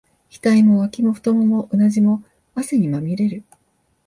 [0.31, 2.23] 額も、脇も、太腿も、うなじも、
[2.55, 3.43] 汗にまみれる。